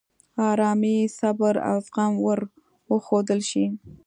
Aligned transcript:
آرامي، 0.49 0.97
صبر، 1.17 1.55
او 1.69 1.77
زغم 1.85 2.13
ور 2.25 2.39
وښودل 2.89 3.39
شي. 3.49 3.65